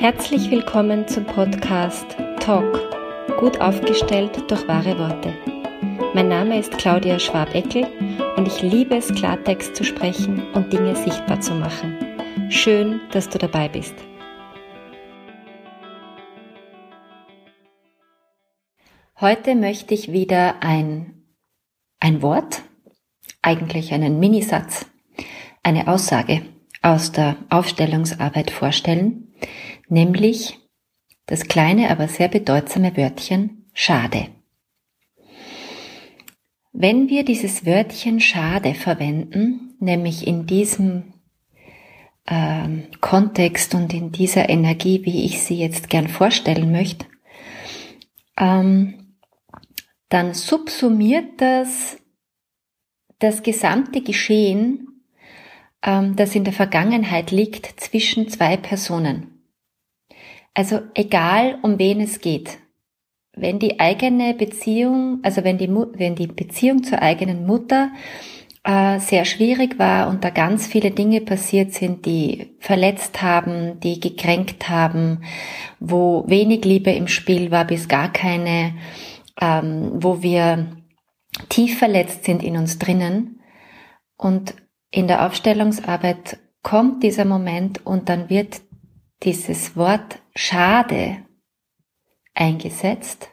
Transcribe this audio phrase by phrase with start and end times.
[0.00, 2.06] Herzlich willkommen zum Podcast
[2.38, 5.34] Talk, gut aufgestellt durch wahre Worte.
[6.14, 7.84] Mein Name ist Claudia Schwabeckel
[8.36, 11.96] und ich liebe es, Klartext zu sprechen und Dinge sichtbar zu machen.
[12.48, 13.96] Schön, dass du dabei bist.
[19.20, 21.24] Heute möchte ich wieder ein,
[21.98, 22.62] ein Wort,
[23.42, 24.86] eigentlich einen Minisatz,
[25.64, 26.42] eine Aussage
[26.82, 29.27] aus der Aufstellungsarbeit vorstellen,
[29.88, 30.58] nämlich
[31.26, 34.28] das kleine, aber sehr bedeutsame Wörtchen schade.
[36.72, 41.14] Wenn wir dieses Wörtchen schade verwenden, nämlich in diesem
[42.26, 47.06] ähm, Kontext und in dieser Energie, wie ich sie jetzt gern vorstellen möchte,
[48.36, 49.16] ähm,
[50.08, 51.98] dann subsumiert das
[53.18, 54.97] das gesamte Geschehen,
[55.82, 59.44] ähm, das in der Vergangenheit liegt, zwischen zwei Personen.
[60.54, 62.58] Also egal, um wen es geht.
[63.32, 67.92] Wenn die eigene Beziehung, also wenn die, wenn die Beziehung zur eigenen Mutter
[68.64, 74.00] äh, sehr schwierig war und da ganz viele Dinge passiert sind, die verletzt haben, die
[74.00, 75.22] gekränkt haben,
[75.78, 78.74] wo wenig Liebe im Spiel war, bis gar keine,
[79.40, 80.76] ähm, wo wir
[81.48, 83.40] tief verletzt sind in uns drinnen.
[84.16, 84.54] Und
[84.90, 88.60] in der Aufstellungsarbeit kommt dieser Moment und dann wird
[89.22, 91.18] dieses Wort schade
[92.34, 93.30] eingesetzt,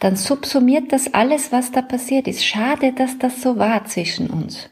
[0.00, 2.44] dann subsumiert das alles, was da passiert ist.
[2.44, 4.70] Schade, dass das so war zwischen uns.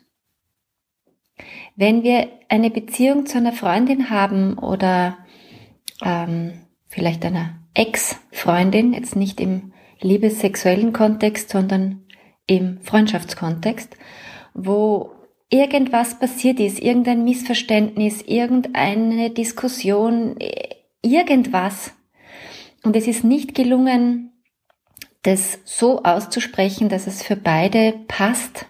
[1.76, 5.16] Wenn wir eine Beziehung zu einer Freundin haben oder
[6.02, 12.04] ähm, vielleicht einer Ex-Freundin, jetzt nicht im liebessexuellen Kontext, sondern
[12.46, 13.96] im Freundschaftskontext,
[14.52, 15.12] wo
[15.52, 20.36] irgendwas passiert ist, irgendein Missverständnis, irgendeine Diskussion,
[21.02, 21.92] irgendwas.
[22.82, 24.32] Und es ist nicht gelungen,
[25.22, 28.66] das so auszusprechen, dass es für beide passt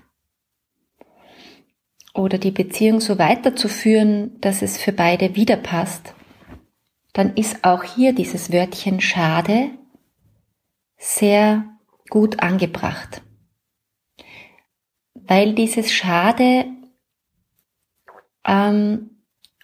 [2.14, 6.14] oder die Beziehung so weiterzuführen, dass es für beide wieder passt,
[7.14, 9.70] dann ist auch hier dieses Wörtchen schade
[10.98, 11.64] sehr
[12.10, 13.22] gut angebracht
[15.26, 16.66] weil dieses Schade
[18.44, 19.10] ähm,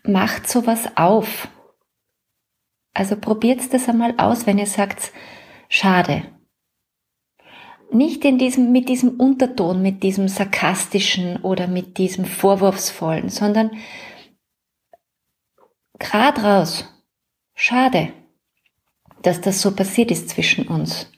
[0.04, 1.48] macht sowas auf.
[2.94, 5.12] Also probiert das einmal aus, wenn ihr sagt,
[5.68, 6.22] schade.
[7.90, 13.70] Nicht in diesem, mit diesem Unterton, mit diesem sarkastischen oder mit diesem vorwurfsvollen, sondern
[15.98, 16.84] grad raus.
[17.54, 18.12] Schade,
[19.22, 21.10] dass das so passiert ist zwischen uns.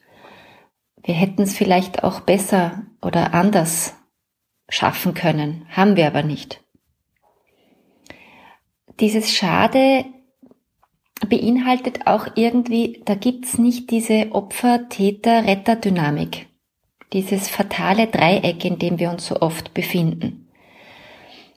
[1.03, 4.00] Wir hätten es vielleicht auch besser oder anders
[4.70, 6.62] schaffen können, haben wir aber nicht.
[9.00, 10.06] Dieses Schade
[11.28, 16.47] beinhaltet auch irgendwie, da gibt's nicht diese Opfer-Täter-Retter-Dynamik,
[17.12, 20.47] dieses fatale Dreieck, in dem wir uns so oft befinden.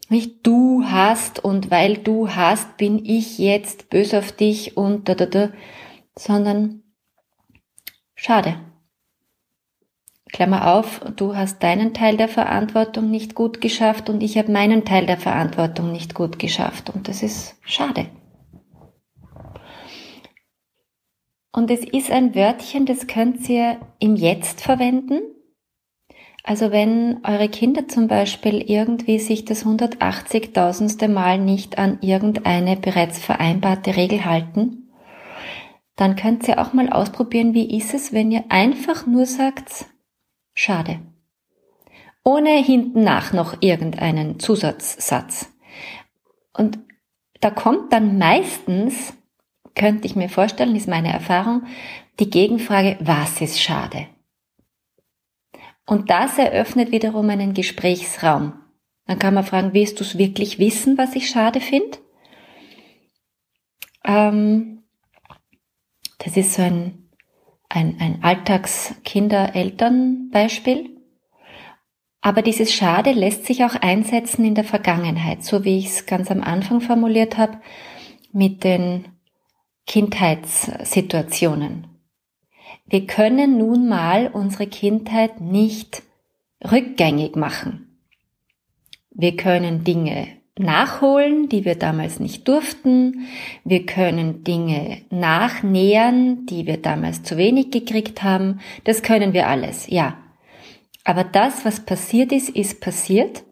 [0.09, 5.15] Nicht du hast und weil du hast, bin ich jetzt bös auf dich und da
[5.15, 5.49] da da,
[6.15, 6.83] sondern
[8.15, 8.59] schade.
[10.33, 14.83] Klammer auf, du hast deinen Teil der Verantwortung nicht gut geschafft und ich habe meinen
[14.83, 16.89] Teil der Verantwortung nicht gut geschafft.
[16.89, 18.07] Und das ist schade.
[21.55, 25.21] Und es ist ein Wörtchen, das könnt ihr im Jetzt verwenden.
[26.43, 31.09] Also wenn eure Kinder zum Beispiel irgendwie sich das 180.000.
[31.09, 34.89] Mal nicht an irgendeine bereits vereinbarte Regel halten,
[35.95, 39.92] dann könnt ihr auch mal ausprobieren, wie ist es, wenn ihr einfach nur sagt,
[40.53, 40.99] Schade.
[42.23, 45.51] Ohne hinten nach noch irgendeinen Zusatzsatz.
[46.53, 46.79] Und
[47.41, 49.13] da kommt dann meistens,
[49.75, 51.63] könnte ich mir vorstellen, ist meine Erfahrung,
[52.19, 54.07] die Gegenfrage, was ist schade?
[55.85, 58.53] Und das eröffnet wiederum einen Gesprächsraum.
[59.05, 61.97] Dann kann man fragen, willst du es wirklich wissen, was ich schade finde?
[64.05, 64.83] Ähm,
[66.19, 67.02] das ist so ein
[67.73, 70.91] ein, ein Alltags-Kinder-Eltern-Beispiel.
[72.21, 76.31] Aber dieses Schade lässt sich auch einsetzen in der Vergangenheit, so wie ich es ganz
[76.31, 77.59] am Anfang formuliert habe,
[78.31, 79.09] mit den
[79.87, 81.87] Kindheitssituationen.
[82.85, 86.03] Wir können nun mal unsere Kindheit nicht
[86.63, 87.99] rückgängig machen.
[89.09, 93.27] Wir können Dinge nachholen, die wir damals nicht durften.
[93.63, 98.59] Wir können Dinge nachnähern, die wir damals zu wenig gekriegt haben.
[98.83, 100.17] Das können wir alles, ja.
[101.03, 103.43] Aber das, was passiert ist, ist passiert.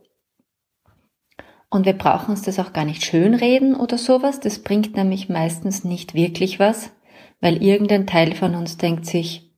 [1.69, 4.39] Und wir brauchen uns das auch gar nicht schönreden oder sowas.
[4.39, 6.91] Das bringt nämlich meistens nicht wirklich was,
[7.39, 9.51] weil irgendein Teil von uns denkt sich,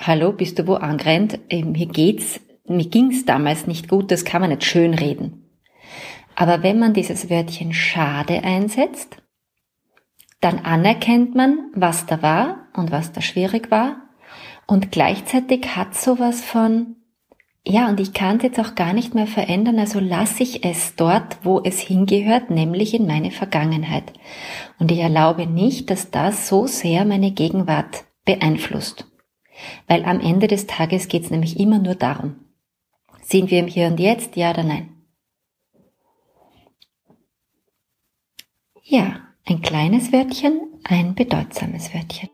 [0.00, 1.40] hallo, bist du wo angerannt?
[1.50, 5.39] Mir geht's, mir ging's damals nicht gut, das kann man nicht schönreden.
[6.40, 9.18] Aber wenn man dieses Wörtchen schade einsetzt,
[10.40, 13.96] dann anerkennt man, was da war und was da schwierig war.
[14.66, 16.96] Und gleichzeitig hat sowas von,
[17.62, 20.96] ja, und ich kann es jetzt auch gar nicht mehr verändern, also lasse ich es
[20.96, 24.10] dort, wo es hingehört, nämlich in meine Vergangenheit.
[24.78, 29.06] Und ich erlaube nicht, dass das so sehr meine Gegenwart beeinflusst.
[29.88, 32.36] Weil am Ende des Tages geht es nämlich immer nur darum,
[33.20, 34.99] sind wir im Hier und Jetzt, ja oder nein?
[38.92, 42.28] Ja, ein kleines Wörtchen, ein bedeutsames Wörtchen.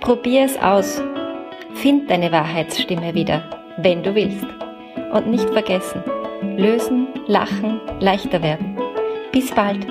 [0.00, 1.00] Probier es aus.
[1.74, 3.48] Find deine Wahrheitsstimme wieder,
[3.78, 4.44] wenn du willst.
[5.12, 6.02] Und nicht vergessen,
[6.56, 8.76] lösen, lachen, leichter werden.
[9.30, 9.86] Bis bald,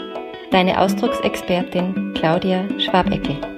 [0.52, 3.55] deine Ausdrucksexpertin Claudia Schwabeckel.